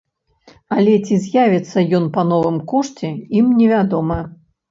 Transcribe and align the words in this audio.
Але 0.75 0.93
ці 1.05 1.17
з'явіцца 1.25 1.83
ён 1.99 2.07
па 2.17 2.21
новым 2.31 2.57
кошце 2.73 3.13
ім 3.41 3.53
не 3.61 3.67
вядома. 3.75 4.17